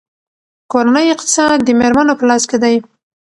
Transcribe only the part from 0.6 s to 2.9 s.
کورنۍ اقتصاد د میرمنو په لاس کې دی.